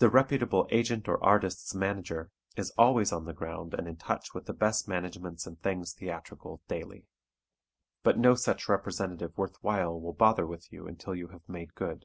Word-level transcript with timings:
The 0.00 0.10
reputable 0.10 0.68
agent 0.70 1.08
or 1.08 1.16
artist's 1.24 1.74
manager 1.74 2.30
is 2.58 2.72
always 2.72 3.10
on 3.10 3.24
the 3.24 3.32
ground 3.32 3.72
and 3.72 3.88
in 3.88 3.96
touch 3.96 4.34
with 4.34 4.44
the 4.44 4.52
best 4.52 4.86
managements 4.86 5.46
and 5.46 5.58
things 5.62 5.94
theatrical 5.94 6.60
daily. 6.68 7.06
But 8.02 8.18
no 8.18 8.34
such 8.34 8.68
representative 8.68 9.38
worth 9.38 9.56
while 9.62 9.98
will 9.98 10.12
bother 10.12 10.46
with 10.46 10.70
you 10.70 10.86
until 10.86 11.14
you 11.14 11.28
have 11.28 11.48
made 11.48 11.72
good. 11.74 12.04